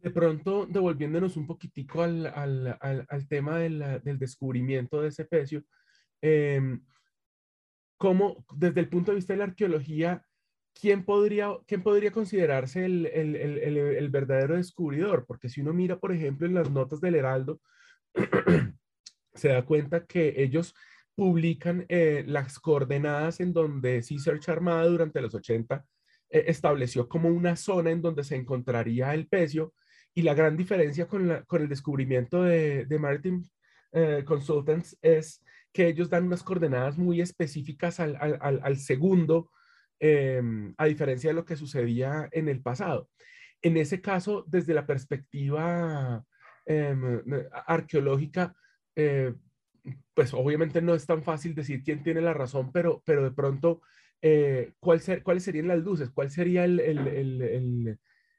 De 0.00 0.10
pronto, 0.10 0.66
devolviéndonos 0.66 1.36
un 1.36 1.46
poquitico 1.46 2.02
al, 2.02 2.26
al, 2.26 3.06
al, 3.08 3.26
tema 3.26 3.58
del 3.58 4.18
descubrimiento 4.18 5.00
de 5.00 5.08
ese 5.08 5.24
pecio, 5.24 5.64
eh, 6.20 6.60
¿cómo, 7.96 8.44
desde 8.54 8.80
el 8.80 8.88
punto 8.88 9.10
de 9.10 9.16
vista 9.16 9.32
de 9.32 9.38
la 9.38 9.44
arqueología, 9.44 10.24
¿quién 10.78 11.04
podría, 11.04 11.52
quién 11.66 11.82
podría 11.82 12.12
considerarse 12.12 12.84
el, 12.84 13.06
el, 13.06 13.34
el, 13.34 13.76
el, 13.78 14.08
verdadero 14.10 14.56
descubridor? 14.56 15.24
Porque 15.26 15.48
si 15.48 15.62
uno 15.62 15.72
mira, 15.72 15.98
por 15.98 16.12
ejemplo, 16.12 16.46
en 16.46 16.54
las 16.54 16.70
notas 16.70 17.00
del 17.00 17.14
Heraldo, 17.14 17.60
se 19.34 19.48
da 19.48 19.64
cuenta 19.64 20.06
que 20.06 20.34
ellos 20.36 20.74
publican 21.14 21.84
eh, 21.88 22.24
las 22.26 22.58
coordenadas 22.58 23.40
en 23.40 23.52
donde 23.52 24.02
Search 24.02 24.48
Armada 24.48 24.86
durante 24.86 25.20
los 25.20 25.34
80 25.34 25.84
eh, 26.30 26.44
estableció 26.48 27.08
como 27.08 27.28
una 27.28 27.56
zona 27.56 27.90
en 27.90 28.02
donde 28.02 28.24
se 28.24 28.36
encontraría 28.36 29.14
el 29.14 29.28
pecio 29.28 29.74
y 30.14 30.22
la 30.22 30.34
gran 30.34 30.56
diferencia 30.56 31.06
con, 31.06 31.28
la, 31.28 31.44
con 31.44 31.62
el 31.62 31.68
descubrimiento 31.68 32.42
de, 32.42 32.86
de 32.86 32.98
Maritime 32.98 33.44
eh, 33.92 34.24
Consultants 34.24 34.96
es 35.02 35.44
que 35.72 35.88
ellos 35.88 36.08
dan 36.08 36.24
unas 36.26 36.42
coordenadas 36.42 36.96
muy 36.98 37.20
específicas 37.20 37.98
al, 37.98 38.16
al, 38.20 38.60
al 38.62 38.76
segundo, 38.76 39.50
em, 39.98 40.72
a 40.78 40.84
diferencia 40.86 41.30
de 41.30 41.34
lo 41.34 41.44
que 41.44 41.56
sucedía 41.56 42.28
en 42.30 42.48
el 42.48 42.62
pasado. 42.62 43.10
En 43.60 43.76
ese 43.76 44.00
caso, 44.00 44.44
desde 44.46 44.74
la 44.74 44.86
perspectiva 44.86 46.24
em, 46.64 47.22
arqueológica, 47.66 48.54
eh, 48.96 49.34
pues 50.14 50.32
obviamente 50.34 50.80
no 50.80 50.94
es 50.94 51.06
tan 51.06 51.22
fácil 51.22 51.54
decir 51.54 51.82
quién 51.82 52.02
tiene 52.02 52.20
la 52.20 52.34
razón, 52.34 52.72
pero, 52.72 53.02
pero 53.04 53.22
de 53.22 53.32
pronto, 53.32 53.82
eh, 54.22 54.72
¿cuál 54.80 55.00
¿cuáles 55.22 55.44
serían 55.44 55.68
las 55.68 55.80
luces? 55.80 56.10
¿Cuál 56.10 56.30
sería 56.30 56.64
el, 56.64 56.80
el, 56.80 57.98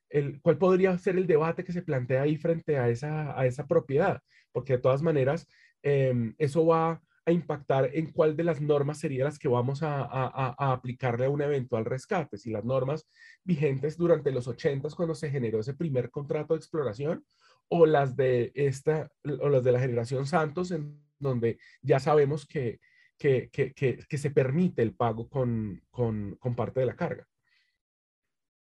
el, 0.09 0.41
cuál 0.41 0.57
podría 0.57 0.97
ser 0.97 1.17
el 1.17 1.27
debate 1.27 1.63
que 1.63 1.73
se 1.73 1.83
plantea 1.83 2.23
ahí 2.23 2.37
frente 2.37 2.77
a 2.77 2.89
esa, 2.89 3.39
a 3.39 3.45
esa 3.45 3.67
propiedad? 3.67 4.21
Porque 4.51 4.73
de 4.73 4.79
todas 4.79 5.01
maneras, 5.01 5.47
em, 5.83 6.33
eso 6.37 6.65
va 6.65 7.01
a 7.25 7.31
impactar 7.31 7.89
en 7.93 8.11
cuál 8.11 8.35
de 8.35 8.43
las 8.43 8.61
normas 8.61 8.99
serían 8.99 9.25
las 9.25 9.39
que 9.39 9.47
vamos 9.47 9.81
a, 9.83 10.01
a, 10.01 10.55
a, 10.57 10.71
aplicarle 10.71 11.25
a 11.25 11.29
un 11.29 11.41
eventual 11.41 11.85
rescate. 11.85 12.37
Si 12.37 12.51
las 12.51 12.63
normas 12.63 13.07
vigentes 13.43 13.97
durante 13.97 14.31
los 14.31 14.47
80 14.47 14.89
cuando 14.95 15.15
se 15.15 15.31
generó 15.31 15.59
ese 15.59 15.73
primer 15.73 16.11
contrato 16.11 16.53
de 16.53 16.59
exploración 16.59 17.25
o 17.69 17.85
las 17.85 18.15
de 18.15 18.51
esta, 18.55 19.11
o 19.41 19.49
las 19.49 19.63
de 19.63 19.71
la 19.71 19.79
generación 19.79 20.25
Santos, 20.25 20.71
en 20.71 21.01
donde 21.19 21.57
ya 21.81 21.99
sabemos 21.99 22.45
que, 22.45 22.79
que, 23.17 23.49
que, 23.51 23.73
que 23.73 24.17
se 24.17 24.31
permite 24.31 24.81
el 24.81 24.95
pago 24.95 25.29
con, 25.29 25.81
con, 25.89 26.35
con, 26.39 26.55
parte 26.55 26.81
de 26.81 26.85
la 26.85 26.95
carga. 26.95 27.27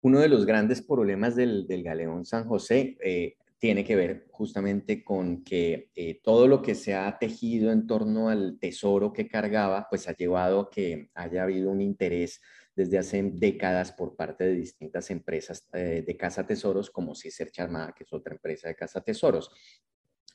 Uno 0.02 0.20
de 0.20 0.30
los 0.30 0.46
grandes 0.46 0.82
problemas 0.82 1.36
del, 1.36 1.66
del 1.68 1.84
Galeón 1.84 2.26
San 2.26 2.48
José 2.48 2.98
eh, 3.02 3.36
tiene 3.58 3.86
que 3.86 3.96
ver 3.96 4.26
justamente 4.30 5.04
con 5.04 5.44
que 5.44 5.90
eh, 5.96 6.20
todo 6.22 6.48
lo 6.48 6.62
que 6.62 6.76
se 6.76 6.94
ha 6.96 7.18
tejido 7.18 7.72
en 7.72 7.88
torno 7.88 8.28
al 8.28 8.60
tesoro 8.60 9.14
que 9.14 9.28
cargaba, 9.28 9.88
pues 9.90 10.08
ha 10.10 10.14
llevado 10.14 10.60
a 10.60 10.70
que 10.70 11.10
haya 11.14 11.44
habido 11.44 11.72
un 11.72 11.80
interés 11.80 12.42
desde 12.76 12.98
hace 12.98 13.22
décadas 13.24 13.92
por 13.92 14.16
parte 14.16 14.46
de 14.46 14.56
distintas 14.56 15.10
empresas 15.12 15.68
eh, 15.74 16.04
de 16.06 16.18
Casa 16.18 16.46
Tesoros, 16.46 16.90
como 16.90 17.16
Cicer 17.16 17.52
Charmada, 17.52 17.94
que 17.96 18.04
es 18.04 18.14
otra 18.14 18.34
empresa 18.34 18.68
de 18.68 18.76
Casa 18.76 19.02
Tesoros. 19.02 19.52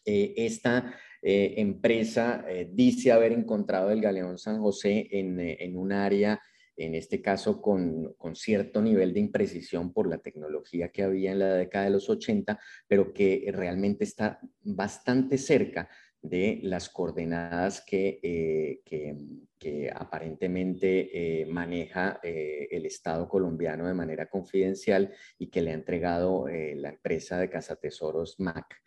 Eh, 0.04 0.34
esta 0.36 0.94
eh, 1.20 1.54
empresa 1.56 2.44
dice 2.70 3.12
haber 3.12 3.32
encontrado 3.32 3.90
el 3.90 4.00
Galeón 4.00 4.38
San 4.38 4.60
José 4.60 5.08
en, 5.10 5.76
un 5.76 5.92
área 5.92 6.40
en 6.76 6.94
este 6.94 7.20
caso 7.20 7.60
con, 7.60 8.14
con, 8.14 8.36
cierto 8.36 8.80
nivel 8.80 9.12
de 9.12 9.20
imprecisión 9.20 9.92
por 9.92 10.08
la 10.08 10.18
tecnología 10.18 10.90
que 10.90 11.02
había 11.02 11.32
en 11.32 11.40
la 11.40 11.54
década 11.54 11.86
de 11.86 11.90
los 11.90 12.08
80, 12.08 12.58
pero 12.86 13.12
que 13.12 13.50
realmente 13.52 14.04
está 14.04 14.38
bastante 14.62 15.38
cerca 15.38 15.88
de 16.22 16.60
las 16.62 16.88
coordenadas 16.88 17.80
que, 17.80 18.18
eh, 18.22 19.90
aparentemente 19.94 21.42
eh, 21.42 21.46
maneja 21.46 22.20
eh, 22.22 22.68
el 22.70 22.86
Estado 22.86 23.28
colombiano 23.28 23.86
de 23.86 23.94
manera 23.94 24.28
confidencial 24.28 25.12
y 25.38 25.48
que 25.48 25.62
le 25.62 25.72
ha 25.72 25.74
entregado 25.74 26.46
la 26.48 26.90
empresa 26.90 27.38
de 27.38 27.50
cazatesoros 27.50 28.38
MAC. 28.38 28.82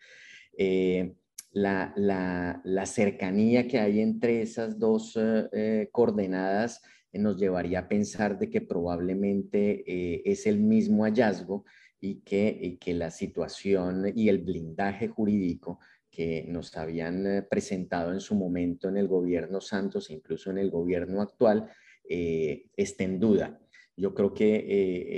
La, 1.52 2.86
cercanía 2.86 3.68
que 3.68 3.78
hay 3.78 4.00
entre 4.00 4.42
esas 4.42 4.78
dos 4.78 5.18
coordenadas 5.90 6.82
nos 7.12 7.38
llevaría 7.38 7.80
a 7.80 7.88
pensar 7.88 8.38
de 8.38 8.48
que 8.48 8.62
probablemente 8.62 10.30
es 10.30 10.46
el 10.46 10.58
mismo 10.58 11.04
hallazgo 11.04 11.64
y 12.00 12.22
que 12.22 12.94
la 12.94 13.10
situación 13.10 14.10
y 14.14 14.28
el 14.28 14.38
blindaje 14.38 15.08
jurídico 15.08 15.78
que 16.12 16.44
nos 16.46 16.76
habían 16.76 17.26
eh, 17.26 17.42
presentado 17.42 18.12
en 18.12 18.20
su 18.20 18.34
momento 18.34 18.88
en 18.88 18.98
el 18.98 19.08
gobierno 19.08 19.60
Santos, 19.60 20.10
incluso 20.10 20.50
en 20.50 20.58
el 20.58 20.70
gobierno 20.70 21.22
actual, 21.22 21.70
eh, 22.08 22.66
está 22.76 23.04
en 23.04 23.18
duda. 23.18 23.58
Yo 23.96 24.14
creo 24.14 24.32
que 24.32 24.64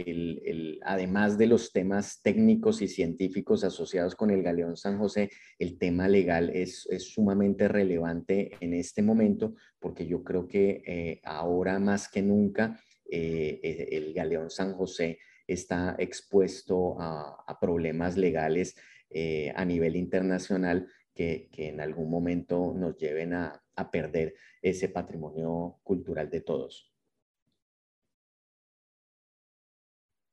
eh, 0.06 0.78
además 0.82 1.36
de 1.36 1.46
los 1.46 1.72
temas 1.72 2.22
técnicos 2.22 2.80
y 2.82 2.88
científicos 2.88 3.64
asociados 3.64 4.14
con 4.14 4.30
el 4.30 4.42
Galeón 4.42 4.76
San 4.76 4.98
José, 4.98 5.30
el 5.58 5.78
tema 5.78 6.08
legal 6.08 6.50
es, 6.50 6.88
sumamente 6.98 7.68
relevante 7.68 8.52
en 8.60 8.74
este 8.74 9.02
momento 9.02 9.54
porque 9.78 10.06
yo 10.06 10.24
creo 10.24 10.48
que 10.48 11.20
ahora 11.24 11.78
más 11.78 12.08
que 12.08 12.20
nunca 12.20 12.80
el 13.08 14.12
Galeón 14.12 14.50
San 14.50 14.74
José 14.74 15.18
está 15.46 15.94
expuesto 15.98 16.96
a 16.98 17.58
problemas 17.60 18.16
legales 18.16 18.74
eh, 19.16 19.52
a 19.54 19.64
nivel 19.64 19.94
internacional 19.94 20.88
que, 21.14 21.48
en 21.52 21.80
algún 21.80 22.10
momento 22.10 22.74
nos 22.74 22.96
lleven 22.96 23.32
a, 23.32 23.60
perder 23.92 24.34
ese 24.60 24.88
patrimonio 24.88 25.78
cultural 25.84 26.30
de 26.30 26.40
todos. 26.40 26.92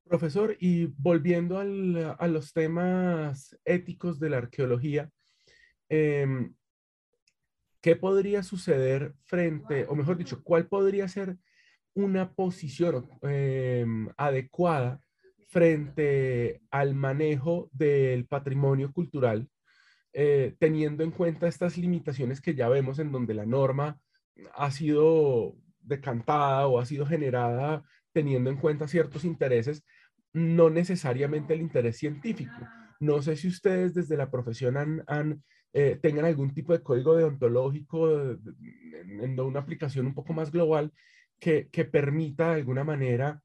Profesor, 0.04 0.58
y 0.60 0.88
volviendo 0.98 1.60
a 1.60 2.28
los 2.28 2.54
temas 2.54 3.56
éticos 3.66 4.20
de 4.20 4.30
la 4.32 4.38
arqueología, 4.38 5.12
em, 5.88 6.56
¿qué 7.82 7.96
podría 7.96 8.42
suceder 8.42 9.14
frente, 9.26 9.86
o 9.88 9.94
mejor 9.94 10.18
dicho, 10.18 10.44
cuál 10.44 10.68
podría 10.68 11.08
ser 11.08 11.38
una 11.94 12.34
posición 12.34 13.08
em, 13.22 14.10
adecuada 14.18 15.04
frente 15.52 16.62
al 16.72 16.96
manejo 16.96 17.70
del 17.74 18.26
patrimonio 18.26 18.94
cultural, 18.94 19.50
eh, 20.14 20.56
teniendo 20.60 21.04
en 21.04 21.12
cuenta 21.12 21.48
estas 21.48 21.78
limitaciones 21.78 22.40
que 22.40 22.56
ya 22.56 22.70
vemos 22.70 23.00
en 23.00 23.12
donde 23.12 23.34
la 23.34 23.46
norma 23.46 24.00
ha 24.56 24.72
sido 24.72 25.56
decantada 25.82 26.68
o 26.68 26.80
ha 26.80 26.86
sido 26.86 27.06
generada 27.06 27.84
teniendo 28.14 28.50
en 28.50 28.58
cuenta 28.58 28.88
ciertos 28.88 29.26
intereses, 29.26 29.84
no 30.34 30.70
necesariamente 30.70 31.54
el 31.54 31.62
interés 31.62 31.98
científico. 31.98 32.68
No 33.02 33.22
sé 33.22 33.36
si 33.36 33.50
ustedes 33.50 33.94
desde 33.94 34.16
la 34.16 34.32
profesión 34.32 34.78
han, 34.78 35.44
eh, 35.74 36.00
tengan 36.02 36.26
algún 36.26 36.54
tipo 36.54 36.72
de 36.72 36.82
código 36.82 37.16
deontológico 37.16 38.10
en, 38.12 39.40
una 39.40 39.60
aplicación 39.60 40.08
un 40.08 40.14
poco 40.14 40.34
más 40.34 40.52
global 40.52 40.94
que, 41.40 41.68
que 41.70 41.84
permita 41.84 42.50
de 42.50 42.56
alguna 42.56 42.84
manera 42.84 43.42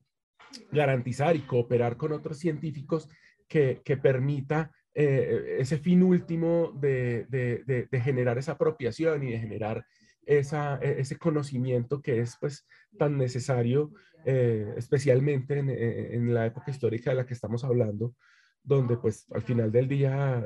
garantizar 0.71 1.37
y 1.37 1.41
cooperar 1.41 1.97
con 1.97 2.13
otros 2.13 2.39
científicos 2.39 3.09
que, 3.49 3.83
que 3.85 3.97
permita 3.97 4.73
eh, 4.99 5.59
ese 5.59 5.77
fin 5.77 6.03
último 6.03 6.73
de, 6.81 7.27
de, 7.29 7.87
de, 7.91 8.01
generar 8.01 8.39
esa 8.39 8.53
apropiación 8.53 9.23
y 9.23 9.33
de 9.33 9.39
generar 9.39 9.85
esa, 10.25 10.79
e, 10.81 11.01
ese 11.01 11.19
conocimiento 11.19 12.01
que 12.01 12.21
es 12.21 12.39
pues 12.41 12.67
tan 12.99 13.19
necesario, 13.19 13.93
eh, 14.25 14.73
especialmente 14.79 15.59
en, 15.59 15.69
eh, 15.69 16.15
en, 16.15 16.33
la 16.33 16.47
época 16.47 16.71
histórica 16.71 17.11
de 17.11 17.17
la 17.17 17.27
que 17.27 17.35
estamos 17.35 17.63
hablando, 17.63 18.15
donde 18.63 18.97
pues 18.97 19.27
al 19.35 19.43
final 19.43 19.71
del 19.71 19.87
día 19.87 20.43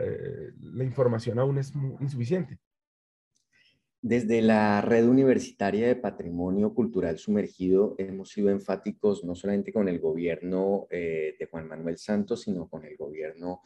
la 0.59 0.85
información 0.85 1.39
aún 1.39 1.59
es 1.59 1.73
insuficiente. 2.01 2.59
Desde 4.03 4.41
la 4.41 4.81
Red 4.81 5.07
Universitaria 5.07 5.87
de 5.87 5.95
Patrimonio 5.95 6.73
Cultural 6.73 7.19
Sumergido 7.19 7.97
hemos 7.99 8.31
sido 8.31 8.49
enfáticos 8.49 9.25
no 9.25 9.35
solamente 9.35 9.75
con 9.75 9.89
el 9.91 9.99
gobierno 9.99 10.87
eh, 10.91 11.37
de 11.39 11.47
Juan 11.47 11.69
Manuel 11.69 11.99
Santos, 11.99 12.41
sino 12.41 12.67
con 12.67 12.87
el 12.87 12.97
gobierno 12.97 13.61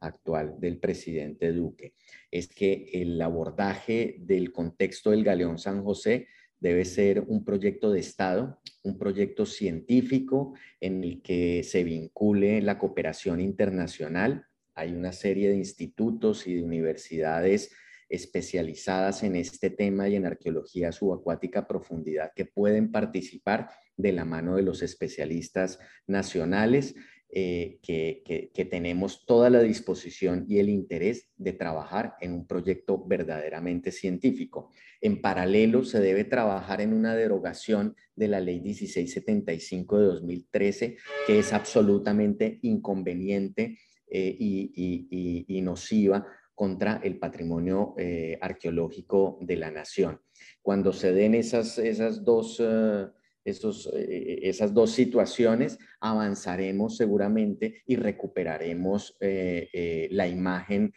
actual 0.00 0.60
del 0.60 0.76
presidente 0.76 1.52
Duque. 1.52 1.94
Es 2.30 2.48
que 2.48 2.90
el 2.92 3.18
abordaje 3.22 4.16
del 4.20 4.52
contexto 4.52 5.10
del 5.10 5.24
Galeón 5.24 5.58
San 5.58 5.82
José 5.82 6.26
debe 6.60 6.84
ser 6.84 7.20
un 7.26 7.42
proyecto 7.42 7.90
de 7.90 8.00
Estado, 8.00 8.60
un 8.82 8.98
proyecto 8.98 9.46
científico 9.46 10.52
en 10.82 11.02
el 11.02 11.22
que 11.22 11.62
se 11.62 11.82
vincule 11.82 12.60
la 12.60 12.78
cooperación 12.78 13.40
internacional. 13.40 14.44
Hay 14.74 14.92
una 14.92 15.12
serie 15.12 15.48
de 15.48 15.56
institutos 15.56 16.46
y 16.46 16.56
de 16.56 16.62
universidades 16.62 17.72
especializadas 18.08 19.22
en 19.22 19.36
este 19.36 19.70
tema 19.70 20.08
y 20.08 20.16
en 20.16 20.26
arqueología 20.26 20.92
subacuática 20.92 21.66
profundidad 21.66 22.32
que 22.34 22.44
pueden 22.44 22.90
participar 22.90 23.70
de 23.96 24.12
la 24.12 24.24
mano 24.24 24.56
de 24.56 24.62
los 24.62 24.82
especialistas 24.82 25.78
nacionales 26.06 26.94
eh, 27.30 27.78
que, 27.82 28.22
que, 28.54 28.64
tenemos 28.64 29.26
toda 29.26 29.50
la 29.50 29.60
disposición 29.60 30.46
y 30.48 30.60
el 30.60 30.70
interés 30.70 31.28
de 31.36 31.52
trabajar 31.52 32.14
en 32.22 32.32
un 32.32 32.46
proyecto 32.46 33.04
verdaderamente 33.06 33.92
científico. 33.92 34.70
En 35.02 35.20
paralelo, 35.20 35.84
se 35.84 36.00
debe 36.00 36.24
trabajar 36.24 36.80
en 36.80 36.94
una 36.94 37.14
derogación 37.14 37.94
de 38.16 38.28
la 38.28 38.40
ley 38.40 38.60
1675 38.60 39.98
de 39.98 40.06
2013, 40.06 40.96
que 41.26 41.38
es 41.38 41.52
absolutamente 41.52 42.60
inconveniente 42.62 43.78
eh, 44.10 44.34
y, 44.38 44.72
y, 44.74 45.44
y 45.54 45.60
nociva 45.60 46.26
contra 46.58 47.00
el 47.04 47.20
patrimonio 47.20 47.94
eh, 47.98 48.36
arqueológico 48.40 49.38
de 49.40 49.54
la 49.54 49.70
nación. 49.70 50.20
Cuando 50.60 50.92
se 50.92 51.12
den 51.12 51.36
esas, 51.36 51.78
esas, 51.78 52.24
dos, 52.24 52.60
eh, 52.60 53.06
esos, 53.44 53.88
eh, 53.94 54.40
esas 54.42 54.74
dos 54.74 54.90
situaciones, 54.90 55.78
avanzaremos 56.00 56.96
seguramente 56.96 57.84
y 57.86 57.94
recuperaremos 57.94 59.16
la 59.20 60.26
imagen 60.26 60.92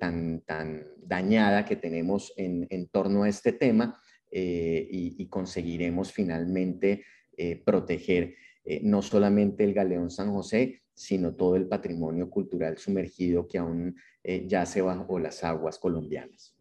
tan, 0.00 0.40
tan 0.46 0.86
dañada 0.96 1.66
que 1.66 1.76
tenemos 1.76 2.32
en, 2.38 2.66
en 2.70 2.88
torno 2.88 3.24
a 3.24 3.28
este 3.28 3.52
tema 3.52 4.00
y, 4.32 5.16
y, 5.18 5.28
conseguiremos 5.28 6.12
finalmente 6.12 7.04
proteger 7.66 8.36
no 8.80 9.02
solamente 9.02 9.64
el 9.64 9.74
Galeón 9.74 10.10
San 10.10 10.32
José, 10.32 10.83
sino 10.94 11.34
todo 11.34 11.56
el 11.56 11.66
patrimonio 11.66 12.30
cultural 12.30 12.78
sumergido 12.78 13.46
que 13.46 13.58
aún 13.58 13.96
eh, 14.22 14.46
yace 14.46 14.80
bajo 14.80 15.18
las 15.18 15.42
aguas 15.44 15.78
colombianas. 15.78 16.56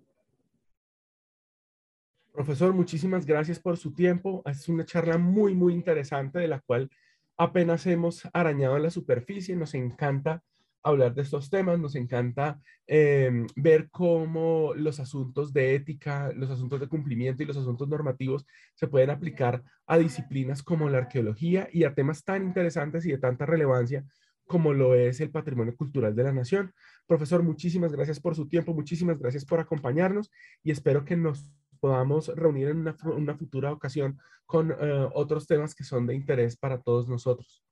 Profesor, 2.31 2.73
muchísimas 2.73 3.27
gracias 3.27 3.59
por 3.59 3.77
su 3.77 3.93
tiempo. 3.93 4.41
Es 4.45 4.67
una 4.67 4.85
charla 4.85 5.19
muy, 5.19 5.53
muy 5.53 5.73
interesante 5.73 6.39
de 6.39 6.47
la 6.47 6.59
cual 6.61 6.89
apenas 7.37 7.85
hemos 7.85 8.27
arañado 8.33 8.77
la 8.79 8.89
superficie. 8.89 9.55
Nos 9.55 9.75
encanta 9.75 10.43
hablar 10.83 11.13
de 11.15 11.21
estos 11.21 11.49
temas, 11.49 11.79
nos 11.79 11.95
encanta 11.95 12.59
em, 12.85 13.47
ver 13.55 13.89
cómo 13.89 14.73
los 14.75 14.99
asuntos 14.99 15.53
de 15.53 15.75
ética, 15.75 16.31
los 16.35 16.49
asuntos 16.51 16.79
de 16.79 16.87
cumplimiento 16.87 17.41
y 17.41 17.45
los 17.45 17.57
asuntos 17.57 17.87
normativos 17.87 18.45
se 18.75 18.87
pueden 18.87 19.09
aplicar 19.09 19.63
a 19.87 19.97
disciplinas 19.97 20.61
como 20.61 20.89
la 20.89 20.99
arqueología 20.99 21.69
y 21.71 21.85
a 21.85 21.93
temas 21.93 22.23
tan 22.23 22.43
interesantes 22.43 23.05
y 23.05 23.11
de 23.11 23.17
tanta 23.17 23.45
relevancia 23.45 24.05
como 24.45 24.73
lo 24.73 24.93
es 24.93 25.21
el 25.21 25.31
patrimonio 25.31 25.75
cultural 25.75 26.15
de 26.15 26.23
la 26.23 26.33
nación. 26.33 26.73
Profesor, 27.07 27.43
muchísimas 27.43 27.91
gracias 27.93 28.19
por 28.19 28.35
su 28.35 28.47
tiempo, 28.47 28.73
muchísimas 28.73 29.17
gracias 29.17 29.45
por 29.45 29.59
acompañarnos 29.59 30.29
y 30.63 30.71
espero 30.71 31.05
que 31.05 31.15
nos 31.15 31.49
podamos 31.79 32.27
reunir 32.35 32.69
en 32.69 32.77
una, 32.77 33.35
futura 33.35 33.71
ocasión 33.71 34.19
con 34.45 34.71
eh, 34.71 35.09
otros 35.13 35.47
temas 35.47 35.75
que 35.75 35.83
son 35.83 36.07
de 36.07 36.15
interés 36.15 36.55
para 36.55 36.81
todos 36.81 37.09
nosotros. 37.09 37.63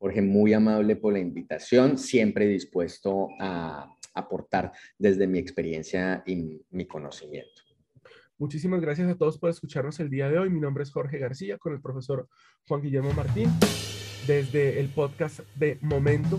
Jorge, 0.00 0.22
muy 0.22 0.54
amable 0.54 0.96
por 0.96 1.12
la 1.12 1.18
invitación, 1.18 1.98
siempre 1.98 2.46
dispuesto 2.46 3.28
a 3.38 3.94
aportar 4.14 4.72
desde 4.98 5.26
mi 5.26 5.38
experiencia 5.38 6.22
y 6.26 6.62
mi 6.70 6.86
conocimiento. 6.86 7.62
Muchísimas 8.38 8.80
gracias 8.80 9.10
a 9.10 9.16
todos 9.16 9.36
por 9.36 9.50
escucharnos 9.50 10.00
el 10.00 10.08
día 10.08 10.30
de 10.30 10.38
hoy. 10.38 10.48
Mi 10.48 10.58
nombre 10.58 10.84
es 10.84 10.90
Jorge 10.90 11.18
García 11.18 11.58
con 11.58 11.74
el 11.74 11.82
profesor 11.82 12.26
Juan 12.66 12.80
Guillermo 12.80 13.12
Martín 13.12 13.50
desde 14.26 14.80
el 14.80 14.88
podcast 14.88 15.40
de 15.56 15.76
Momento 15.82 16.38